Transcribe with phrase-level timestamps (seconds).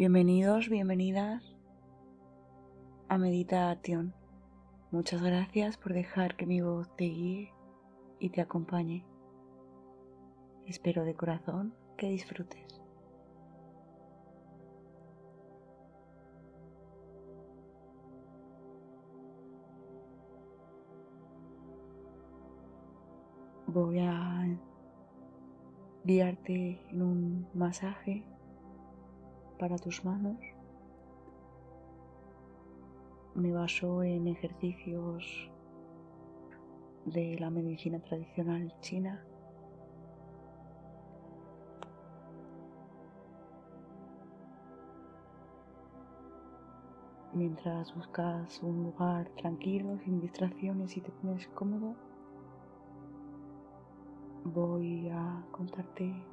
[0.00, 1.42] Bienvenidos, bienvenidas
[3.10, 4.14] a Meditación.
[4.90, 7.52] Muchas gracias por dejar que mi voz te guíe
[8.18, 9.04] y te acompañe.
[10.66, 12.80] Espero de corazón que disfrutes.
[23.66, 24.46] Voy a
[26.04, 28.24] guiarte en un masaje
[29.60, 30.38] para tus manos.
[33.34, 35.50] Me baso en ejercicios
[37.04, 39.22] de la medicina tradicional china.
[47.34, 51.94] Mientras buscas un lugar tranquilo, sin distracciones y te pones cómodo,
[54.44, 56.29] voy a contarte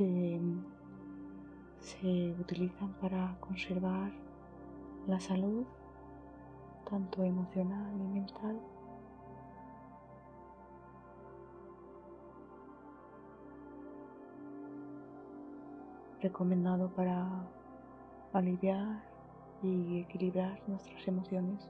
[0.00, 0.40] que
[1.80, 4.10] se utilizan para conservar
[5.06, 5.66] la salud,
[6.88, 8.58] tanto emocional y mental.
[16.22, 17.46] Recomendado para
[18.32, 19.02] aliviar
[19.62, 21.68] y equilibrar nuestras emociones.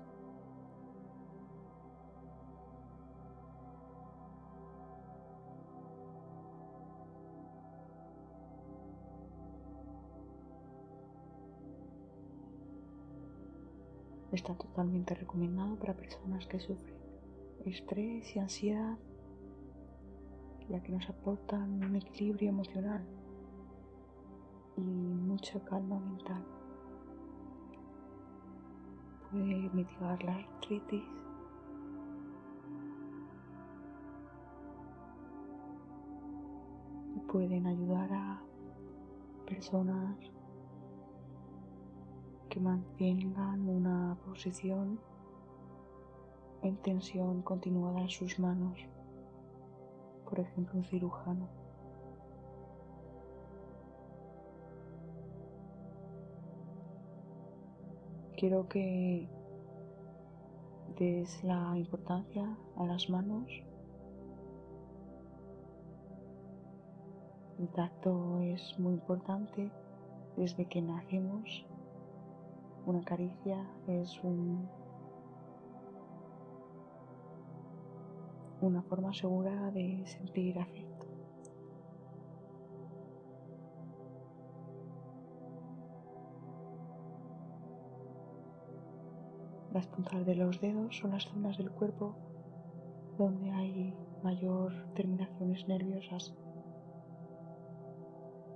[14.32, 17.00] Está totalmente recomendado para personas que sufren
[17.64, 18.96] estrés y ansiedad,
[20.68, 23.04] ya que nos aportan un equilibrio emocional
[24.76, 26.44] y mucha calma mental.
[29.30, 31.04] Puede mitigar la artritis.
[37.28, 38.42] Pueden ayudar a
[39.46, 40.16] personas
[42.50, 44.98] que mantengan una posición
[46.62, 48.76] en tensión continuada en sus manos,
[50.28, 51.48] por ejemplo un cirujano.
[58.36, 59.28] Quiero que
[60.98, 63.46] des la importancia a las manos.
[67.58, 69.70] El tacto es muy importante
[70.36, 71.66] desde que nacemos
[72.86, 74.68] una caricia es un,
[78.60, 81.06] una forma segura de sentir afecto.
[89.72, 92.16] Las puntas de los dedos son las zonas del cuerpo
[93.16, 96.34] donde hay mayor terminaciones nerviosas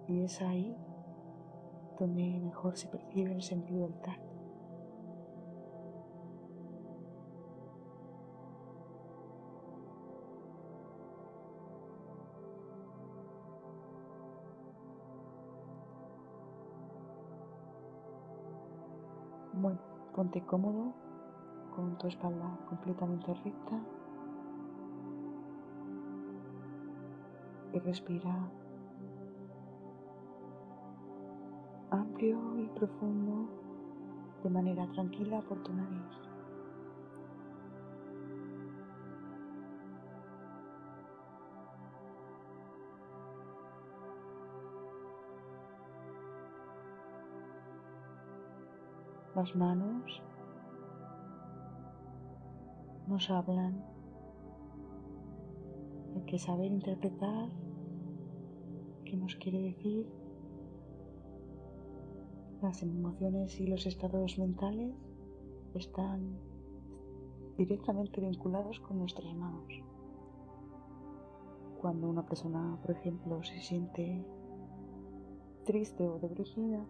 [0.08, 0.76] y es ahí
[1.98, 4.34] donde mejor se percibe el sentido del tacto.
[19.52, 19.78] Bueno,
[20.14, 20.92] ponte cómodo
[21.74, 23.80] con tu espalda completamente recta
[27.72, 28.50] y respira
[31.94, 33.48] amplio y profundo
[34.42, 36.24] de manera tranquila por tu nariz.
[49.34, 50.22] Las manos
[53.08, 53.84] nos hablan.
[56.14, 57.48] Hay que saber interpretar
[59.04, 60.23] qué nos quiere decir
[62.64, 64.94] las emociones y los estados mentales
[65.74, 66.38] están
[67.58, 69.70] directamente vinculados con nuestras manos.
[71.78, 74.24] Cuando una persona, por ejemplo, se siente
[75.66, 76.82] triste o deprimida,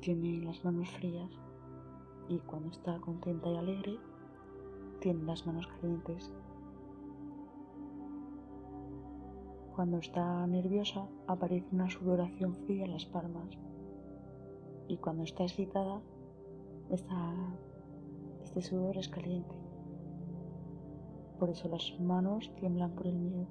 [0.00, 1.32] tiene las manos frías
[2.28, 3.98] y cuando está contenta y alegre,
[5.00, 6.32] tiene las manos calientes.
[9.74, 13.58] Cuando está nerviosa, aparece una sudoración fría en las palmas
[14.88, 16.00] y cuando está excitada,
[18.42, 19.54] este sudor es caliente.
[21.38, 23.46] Por eso las manos tiemblan por el miedo.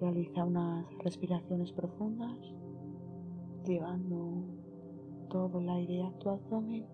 [0.00, 2.38] Realiza unas respiraciones profundas,
[3.66, 4.44] llevando
[5.28, 6.86] todo el aire a tu abdomen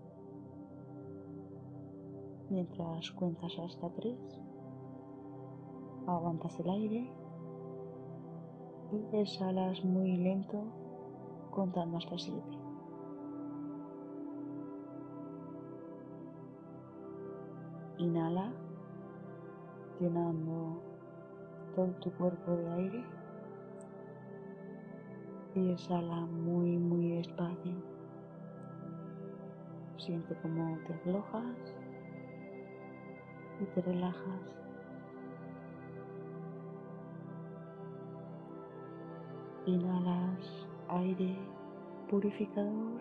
[2.50, 4.18] mientras cuentas hasta tres.
[6.06, 7.12] Aguantas el aire
[8.92, 10.64] y exhalas muy lento
[11.50, 12.58] contando hasta siete.
[17.98, 18.52] Inhala,
[20.00, 20.85] llenando
[21.76, 23.04] todo tu cuerpo de aire
[25.54, 27.74] y exhala muy, muy despacio.
[29.98, 31.74] Siente cómo te aflojas
[33.60, 34.40] y te relajas.
[39.66, 41.36] Inhalas aire
[42.08, 43.00] purificador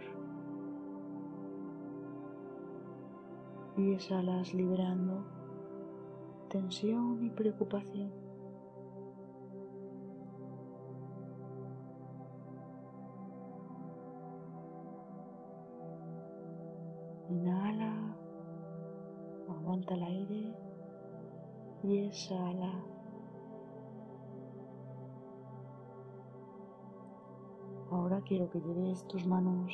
[3.78, 5.24] y exhalas liberando
[6.50, 8.25] tensión y preocupación.
[19.94, 20.54] El aire
[21.84, 22.74] y exhala.
[27.92, 29.72] Ahora quiero que lleves tus manos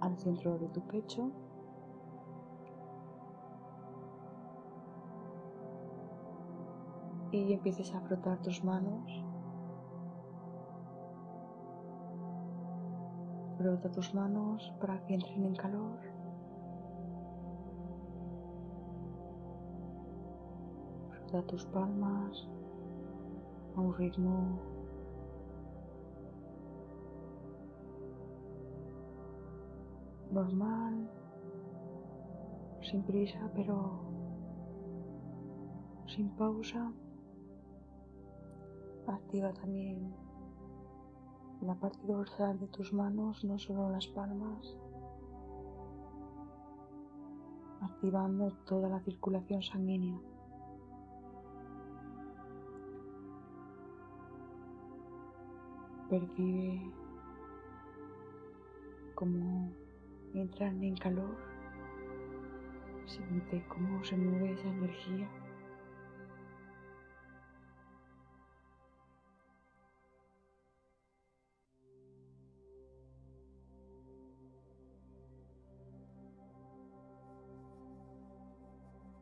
[0.00, 1.30] al centro de tu pecho
[7.32, 9.24] y empieces a frotar tus manos.
[13.58, 16.09] Frota tus manos para que entren en calor.
[21.30, 22.48] Frota tus palmas
[23.76, 24.58] a un ritmo
[30.32, 31.08] normal,
[32.82, 34.00] sin prisa, pero
[36.06, 36.92] sin pausa.
[39.06, 40.12] Activa también
[41.60, 44.76] la parte dorsal de tus manos, no solo las palmas,
[47.80, 50.20] activando toda la circulación sanguínea.
[56.10, 56.82] Percibe
[59.14, 59.72] cómo
[60.34, 61.36] entran en calor,
[63.06, 65.28] siente cómo se mueve esa energía.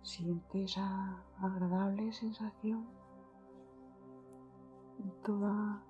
[0.02, 2.88] Siente esa agradable sensación
[5.00, 5.85] en toda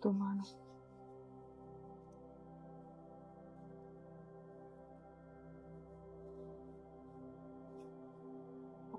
[0.00, 0.42] tu mano.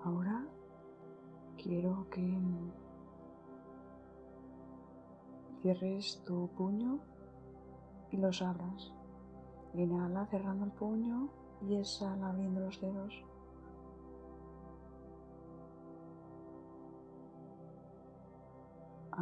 [0.04, 0.46] Ahora
[1.58, 2.40] quiero que
[5.62, 7.00] cierres tu puño
[8.12, 8.94] y los abras.
[9.74, 11.30] Inhala cerrando el puño
[11.62, 13.24] y exhala abriendo los dedos.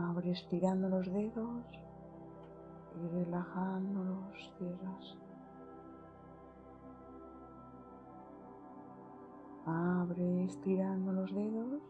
[0.06, 1.66] Abre estirando los dedos
[2.96, 5.18] y relajando los cierras.
[9.66, 11.82] Abre estirando los dedos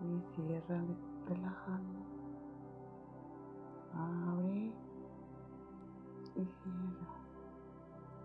[0.00, 0.82] y cierra
[1.28, 2.00] relajando.
[3.92, 4.72] Abre
[6.34, 7.08] y cierra.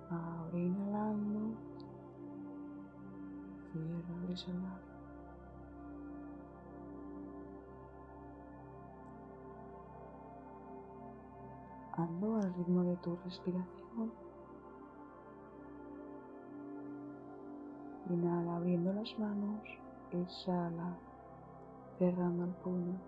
[0.10, 1.58] Abre inhalando.
[3.74, 4.91] Cierra al.
[12.02, 14.12] Al ritmo de tu respiración.
[18.10, 19.62] Inhala abriendo las manos,
[20.10, 20.98] exhala
[22.00, 23.00] cerrando el puño.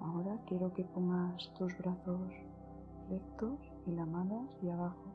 [0.00, 2.20] Ahora quiero que pongas tus brazos
[3.10, 5.12] rectos y la mano hacia abajo.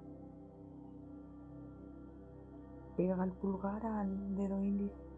[2.97, 5.08] Pega el pulgar al dedo índice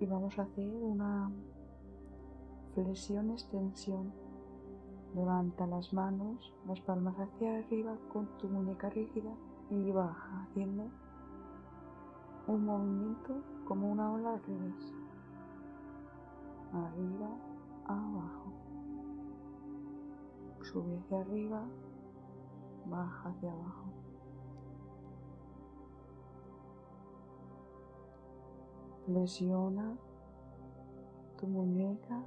[0.00, 1.30] y vamos a hacer una
[2.74, 4.12] flexión extensión
[5.14, 9.30] Levanta las manos, las palmas hacia arriba con tu muñeca rígida
[9.70, 10.90] y baja haciendo
[12.46, 14.94] un movimiento como una ola al revés.
[16.72, 17.30] Arriba,
[17.86, 18.52] abajo.
[20.62, 21.62] Sube hacia arriba,
[22.86, 23.97] baja hacia abajo.
[29.08, 29.96] Flexiona
[31.38, 32.22] tu muñeca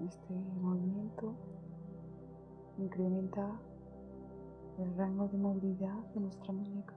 [0.00, 1.34] Este movimiento
[2.78, 3.60] incrementa
[4.78, 6.94] el rango de movilidad de nuestra muñeca.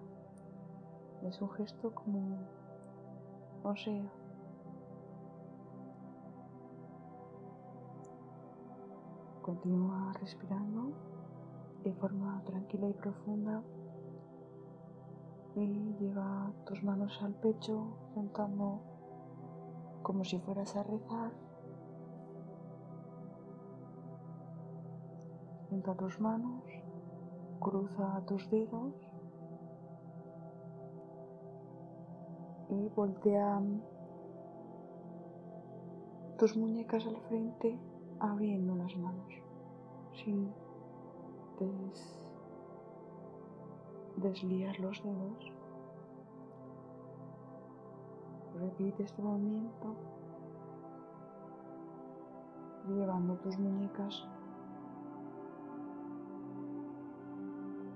[1.24, 2.38] Es un gesto como,
[3.64, 4.10] o sea,
[9.44, 10.94] continúa respirando
[11.84, 13.62] de forma tranquila y profunda
[15.56, 18.80] y lleva tus manos al pecho juntando
[20.02, 21.32] como si fueras a rezar.
[25.70, 26.64] Junta tus manos,
[27.60, 28.94] cruza tus dedos
[32.70, 33.62] y voltea
[36.38, 37.78] tus muñecas al frente
[38.24, 39.34] abriendo las manos
[40.14, 40.50] sin
[44.18, 45.52] deslizar los dedos.
[48.60, 49.96] Repite este movimiento
[52.88, 54.28] llevando tus muñecas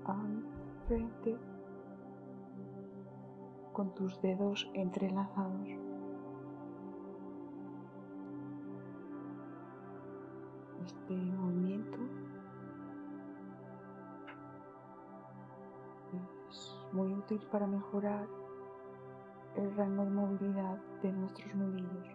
[0.04, 0.44] al
[0.86, 1.36] frente
[3.72, 5.77] con tus dedos entrelazados.
[10.88, 11.98] Este movimiento
[16.48, 18.26] es muy útil para mejorar
[19.54, 22.08] el rango de movilidad de nuestros nudillos.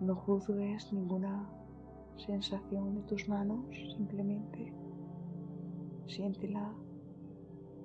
[0.00, 1.50] No juzgues ninguna
[2.16, 3.66] sensación de tus manos,
[3.98, 4.72] simplemente
[6.06, 6.72] siéntela,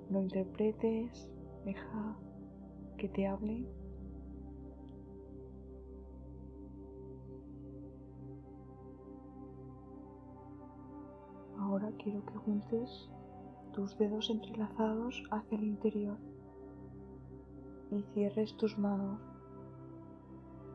[0.08, 1.30] no interpretes,
[1.66, 2.16] deja
[2.96, 3.66] que te hable.
[11.80, 13.08] Ahora quiero que juntes
[13.72, 16.18] tus dedos entrelazados hacia el interior
[17.90, 19.18] y cierres tus manos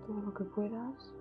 [0.07, 1.13] todo lo que puedas.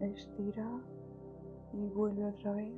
[0.00, 0.68] Estira
[1.72, 2.74] y vuelve otra vez.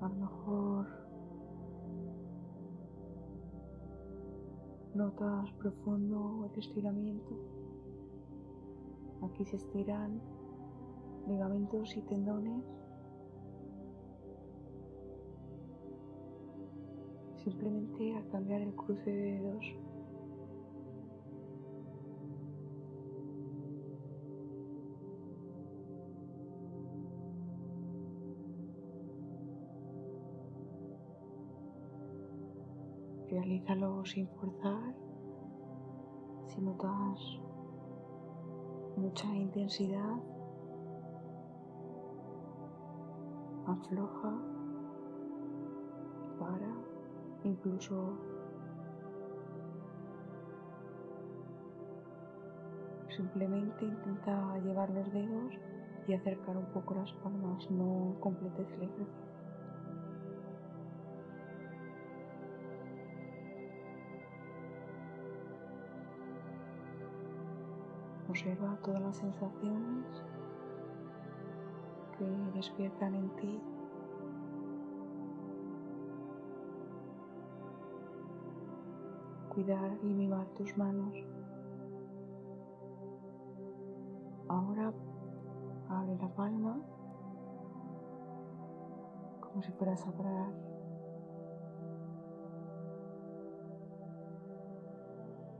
[0.00, 0.97] A lo mejor
[4.98, 7.30] Notas profundo el estiramiento.
[9.22, 10.20] Aquí se estiran
[11.28, 12.64] ligamentos y tendones.
[17.44, 19.64] Simplemente al cambiar el cruce de dedos.
[33.48, 34.94] Realízalo sin forzar.
[36.48, 37.40] Si notas
[38.94, 40.16] mucha intensidad,
[43.66, 44.32] afloja,
[46.38, 46.74] para,
[47.44, 48.18] incluso
[53.16, 55.54] simplemente intenta llevar los dedos
[56.06, 59.27] y acercar un poco las palmas, no completes el ejercicio.
[68.28, 70.22] Observa todas las sensaciones
[72.18, 73.60] que despiertan en ti.
[79.48, 81.14] Cuidar y mimar tus manos.
[84.48, 84.92] Ahora
[85.88, 86.78] abre la palma
[89.40, 90.52] como si fueras a parar.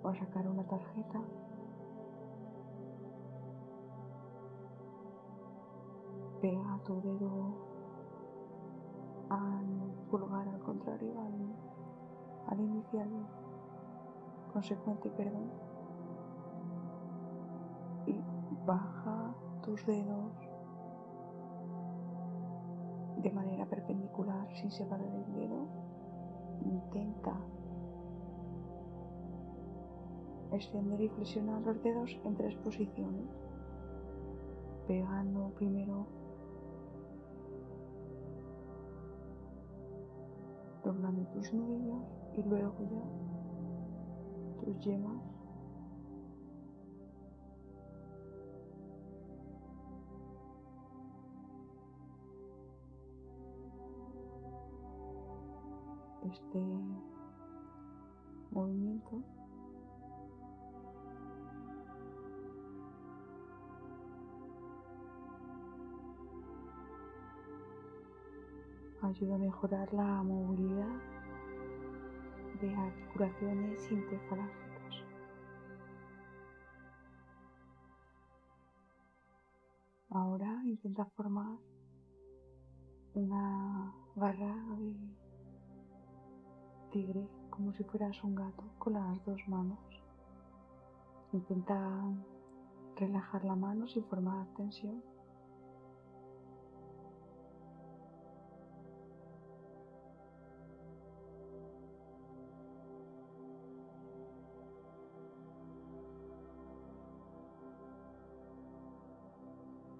[0.02, 1.20] O a sacar una tarjeta.
[6.40, 7.54] Pega tu dedo
[9.30, 13.08] al pulgar al contrario al, al inicial
[14.52, 15.50] consecuente perdón.
[18.06, 18.20] Y
[18.66, 20.32] baja tus dedos
[23.22, 25.66] de manera perpendicular sin separar el dedo.
[26.64, 27.36] Intenta
[30.52, 33.28] extender y flexionar los dedos en tres posiciones
[34.88, 36.06] pegando primero
[40.84, 42.02] doblando tus nudillos
[42.34, 45.22] y luego ya tus yemas.
[56.30, 56.62] Este
[58.50, 59.22] movimiento
[69.08, 71.00] ayuda a mejorar la movilidad
[72.60, 74.68] de articulaciones interfalángicas.
[80.10, 81.58] Ahora intenta formar
[83.14, 84.96] una garra de
[86.90, 89.78] tigre como si fueras un gato con las dos manos.
[91.32, 91.78] Intenta
[92.96, 95.02] relajar la mano sin formar tensión.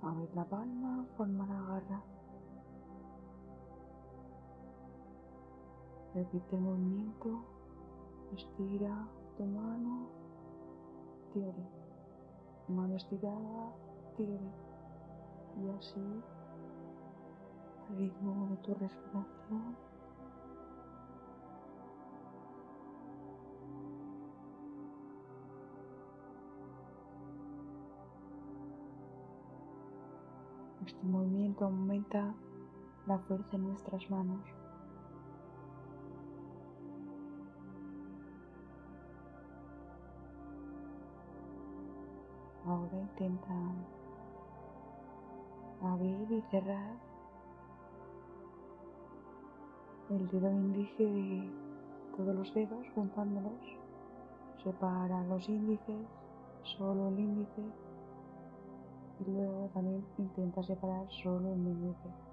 [0.08, 2.02] Abre la palma, forma la garra.
[6.14, 7.44] Repite el movimiento,
[8.32, 10.08] estira tu mano,
[11.34, 11.68] tire.
[12.68, 13.74] Mano estirada,
[14.16, 14.50] tire.
[15.62, 16.22] Y así,
[17.90, 19.76] al ritmo de tu respiración,
[30.88, 32.34] Este movimiento aumenta
[33.06, 34.40] la fuerza en nuestras manos.
[42.64, 43.54] Ahora intenta
[45.82, 46.96] abrir y cerrar
[50.08, 51.52] el dedo índice de
[52.16, 53.60] todos los dedos juntándolos.
[54.64, 56.06] Separa los índices,
[56.62, 57.87] solo el índice
[59.20, 62.27] y luego también intenta separar solo el meñique.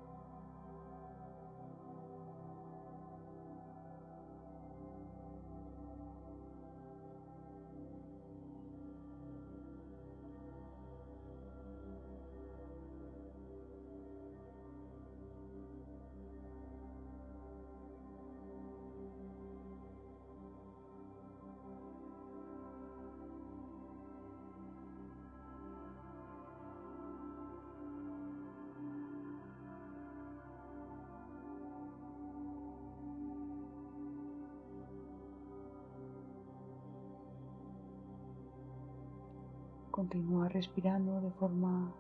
[39.96, 41.96] Continúa respirando de forma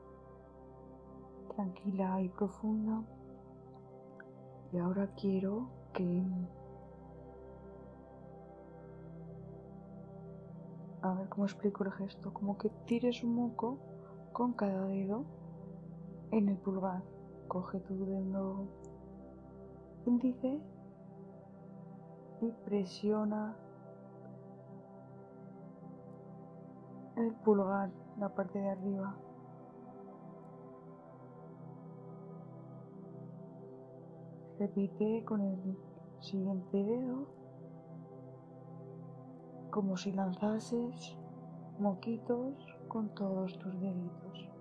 [1.55, 3.01] tranquila y profunda.
[4.73, 6.25] Y ahora quiero que
[11.03, 13.77] a ver cómo explico el gesto, como que tires un moco
[14.33, 15.23] con cada dedo
[16.31, 17.01] en el pulgar.
[17.47, 18.67] Coge tu dedo
[20.05, 20.59] índice
[22.41, 23.55] y presiona
[27.17, 29.15] el pulgar, la parte de arriba.
[34.59, 35.77] Repite con el
[36.21, 37.27] siguiente dedo
[39.69, 41.17] como si lanzases
[41.79, 42.53] moquitos
[42.87, 44.54] con todos tus deditos.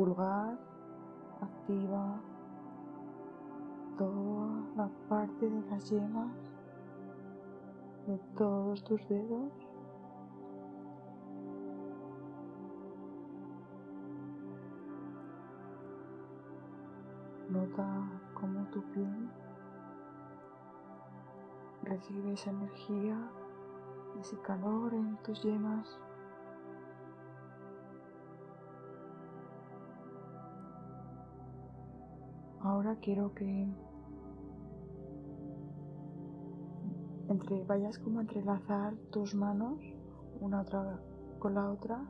[0.00, 0.58] Pulgar
[1.42, 2.18] activa
[3.98, 6.32] toda la parte de las yemas
[8.06, 9.52] de todos tus dedos.
[17.50, 17.86] Nota
[18.32, 19.28] cómo tu piel
[21.82, 23.18] recibe esa energía,
[24.18, 26.00] ese calor en tus yemas.
[32.70, 33.66] Ahora quiero que
[37.28, 39.80] entre, vayas como a entrelazar tus manos
[40.40, 41.00] una otra
[41.40, 42.00] con la otra,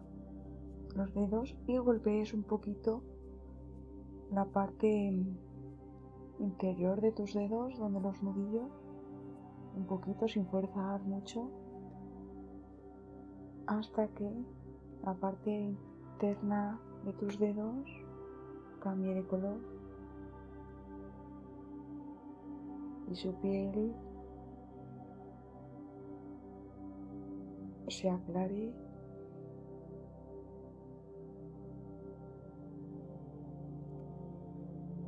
[0.94, 3.02] los dedos y golpees un poquito
[4.30, 4.86] la parte
[6.38, 8.70] interior de tus dedos, donde los nudillos,
[9.74, 11.50] un poquito sin forzar mucho,
[13.66, 14.30] hasta que
[15.04, 15.74] la parte
[16.12, 17.86] interna de tus dedos
[18.80, 19.79] cambie de color.
[23.10, 23.92] Y su piel
[27.88, 28.72] se aclare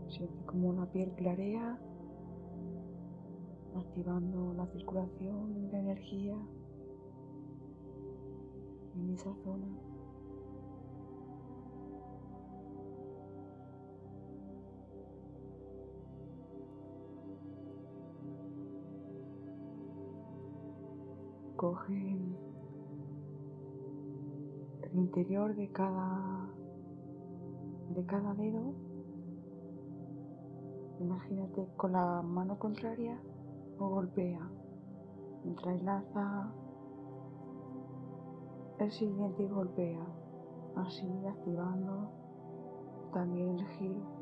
[0.09, 1.79] siente como una piel clarea
[3.77, 6.37] activando la circulación y la energía
[8.95, 9.92] en esa zona.
[21.63, 21.95] Coge
[24.83, 26.51] el interior de cada
[27.91, 28.75] de cada dedo.
[30.99, 33.17] Imagínate con la mano contraria
[33.79, 34.41] o golpea.
[35.45, 36.53] Entrelaza
[38.81, 40.05] el siguiente y golpea.
[40.75, 42.11] Así activando
[43.13, 44.22] también el giro.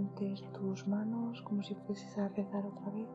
[0.00, 3.08] Juntes tus manos como si fueses a rezar otra vez.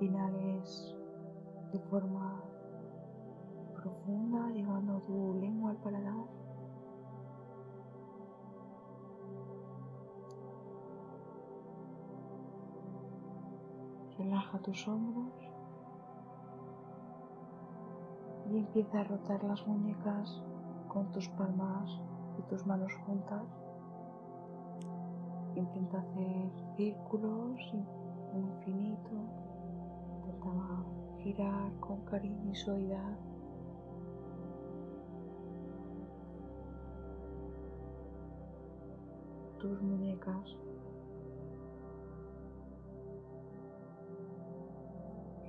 [0.00, 0.96] Inhales
[1.72, 2.42] de forma
[3.74, 6.26] profunda, llevando tu lengua al paladar.
[14.18, 15.32] Relaja tus hombros.
[18.50, 20.42] y empieza a rotar las muñecas
[20.88, 22.00] con tus palmas
[22.42, 23.42] tus manos juntas.
[25.54, 27.60] Intenta hacer círculos
[28.34, 29.10] infinito.
[30.26, 30.84] Intenta
[31.18, 33.18] girar con cariño y suavidad.
[39.58, 40.56] Tus muñecas.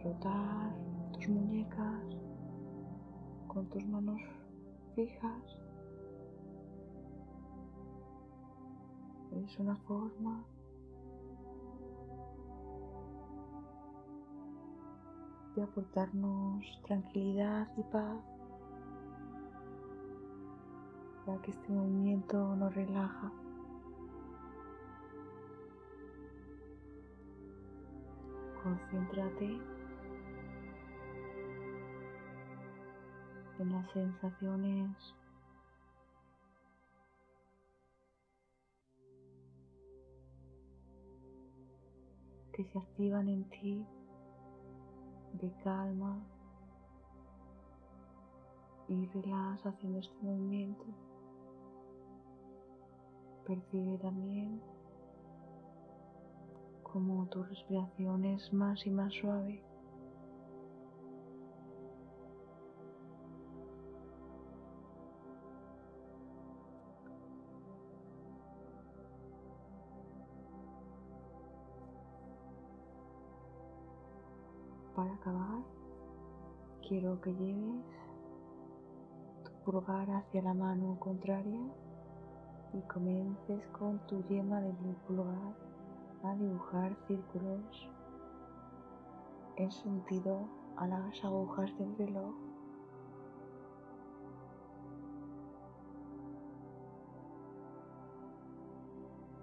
[0.04, 0.74] Rotar
[1.14, 2.04] tus muñecas
[3.48, 4.22] con tus manos
[4.96, 5.60] fijas.
[9.32, 10.44] Es una forma
[15.56, 18.24] de aportarnos tranquilidad y paz,
[21.28, 23.32] ya que este movimiento nos relaja.
[28.64, 29.60] Concéntrate
[33.60, 35.16] en las sensaciones
[42.60, 43.86] que se activan en ti
[45.32, 46.22] de calma
[48.90, 50.84] y relajas haciendo este movimiento.
[53.48, 54.62] Percibe también
[56.84, 59.64] como tu respiración es más y más suave.
[75.20, 75.62] Acabar,
[76.88, 77.86] quiero que lleves
[79.44, 81.60] tu pulgar hacia la mano contraria
[82.74, 85.54] y comiences con tu yema del pulgar
[86.24, 87.90] a dibujar círculos
[89.58, 92.34] en sentido a las agujas del reloj.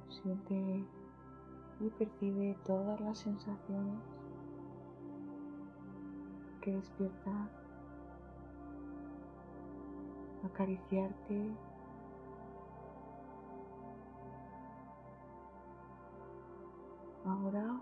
[0.08, 0.86] Siente
[1.80, 4.00] y percibe todas las sensaciones
[6.66, 7.48] que despierta,
[10.44, 11.52] acariciarte.
[17.24, 17.80] Ahora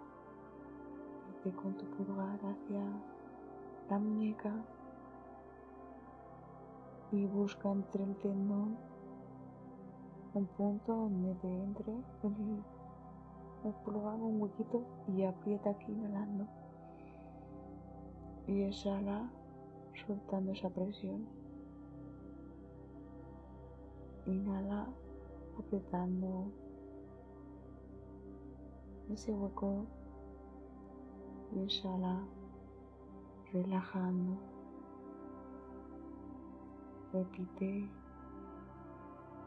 [1.26, 2.84] vete con tu pulgar hacia
[3.88, 4.52] la muñeca
[7.10, 8.76] y busca entre el tendón
[10.34, 12.02] un punto donde te entre el,
[13.64, 16.46] el pulgar, un huequito y aprieta aquí inhalando
[18.46, 19.30] y exhala
[20.06, 21.26] soltando esa presión.
[24.26, 24.86] Inhala
[25.58, 26.46] apretando
[29.10, 29.86] ese hueco
[31.54, 32.20] y exhala
[33.52, 34.36] relajando.
[37.12, 37.88] Repite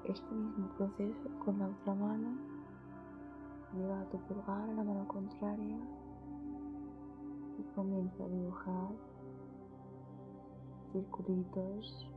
[0.05, 2.37] este mismo proceso con la otra mano.
[3.73, 5.77] Lleva tu pulgar a la mano contraria
[7.57, 8.89] y comienza a dibujar
[10.91, 12.07] circulitos,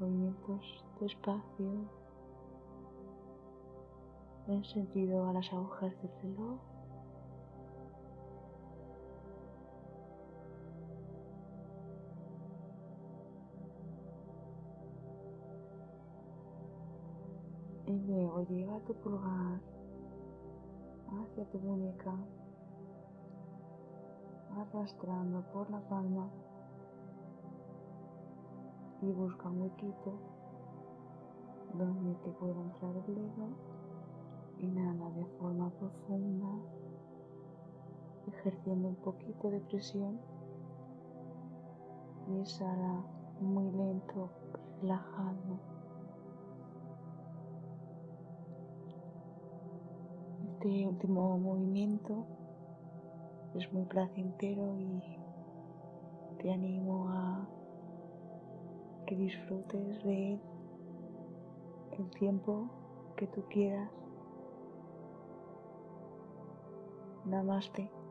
[0.00, 1.88] movimientos despacio
[4.46, 6.58] en sentido a las agujas del reloj.
[17.86, 19.60] Y luego lleva tu pulgar
[21.06, 22.14] hacia tu muñeca,
[24.56, 26.28] arrastrando por la palma
[29.02, 30.14] y busca un huequito
[31.74, 33.48] donde te pueda entrar el dedo.
[34.58, 36.48] Inhala de forma profunda,
[38.28, 40.20] ejerciendo un poquito de presión
[42.28, 43.04] y exhala
[43.40, 44.30] muy lento,
[44.80, 45.58] relajando.
[50.52, 52.24] Este último movimiento
[53.54, 55.00] es muy placentero y
[56.42, 57.48] te animo a
[59.06, 60.40] que disfrutes de
[61.98, 62.68] el tiempo
[63.16, 63.90] que tú quieras.
[67.24, 68.03] Namaste.